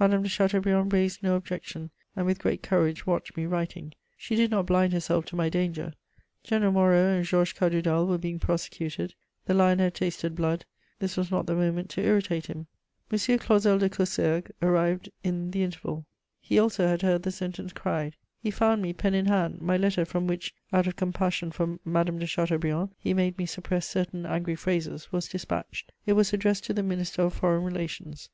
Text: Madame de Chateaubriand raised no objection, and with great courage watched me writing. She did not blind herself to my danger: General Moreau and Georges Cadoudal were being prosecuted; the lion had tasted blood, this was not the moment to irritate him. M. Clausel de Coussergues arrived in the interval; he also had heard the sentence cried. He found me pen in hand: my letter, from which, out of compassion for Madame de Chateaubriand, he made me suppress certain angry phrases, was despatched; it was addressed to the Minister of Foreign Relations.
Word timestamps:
Madame 0.00 0.24
de 0.24 0.28
Chateaubriand 0.28 0.92
raised 0.92 1.22
no 1.22 1.36
objection, 1.36 1.90
and 2.16 2.26
with 2.26 2.40
great 2.40 2.60
courage 2.60 3.06
watched 3.06 3.36
me 3.36 3.46
writing. 3.46 3.92
She 4.16 4.34
did 4.34 4.50
not 4.50 4.66
blind 4.66 4.92
herself 4.92 5.26
to 5.26 5.36
my 5.36 5.48
danger: 5.48 5.92
General 6.42 6.72
Moreau 6.72 7.18
and 7.18 7.24
Georges 7.24 7.52
Cadoudal 7.56 8.08
were 8.08 8.18
being 8.18 8.40
prosecuted; 8.40 9.14
the 9.46 9.54
lion 9.54 9.78
had 9.78 9.94
tasted 9.94 10.34
blood, 10.34 10.64
this 10.98 11.16
was 11.16 11.30
not 11.30 11.46
the 11.46 11.54
moment 11.54 11.88
to 11.90 12.00
irritate 12.00 12.46
him. 12.48 12.66
M. 13.12 13.38
Clausel 13.38 13.78
de 13.78 13.88
Coussergues 13.88 14.50
arrived 14.60 15.08
in 15.22 15.52
the 15.52 15.62
interval; 15.62 16.04
he 16.40 16.58
also 16.58 16.88
had 16.88 17.02
heard 17.02 17.22
the 17.22 17.30
sentence 17.30 17.72
cried. 17.72 18.16
He 18.42 18.50
found 18.50 18.82
me 18.82 18.92
pen 18.92 19.14
in 19.14 19.26
hand: 19.26 19.60
my 19.62 19.76
letter, 19.76 20.04
from 20.04 20.26
which, 20.26 20.52
out 20.72 20.88
of 20.88 20.96
compassion 20.96 21.52
for 21.52 21.78
Madame 21.84 22.18
de 22.18 22.26
Chateaubriand, 22.26 22.88
he 22.98 23.14
made 23.14 23.38
me 23.38 23.46
suppress 23.46 23.88
certain 23.88 24.26
angry 24.26 24.56
phrases, 24.56 25.12
was 25.12 25.28
despatched; 25.28 25.92
it 26.06 26.14
was 26.14 26.32
addressed 26.32 26.64
to 26.64 26.74
the 26.74 26.82
Minister 26.82 27.22
of 27.22 27.34
Foreign 27.34 27.62
Relations. 27.62 28.28